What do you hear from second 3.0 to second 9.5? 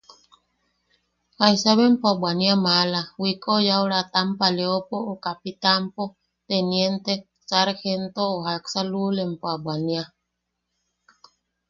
wiko yaʼut-ra tampaleopo o kapitanpo, teniente, sarjento o jaksempo luula empo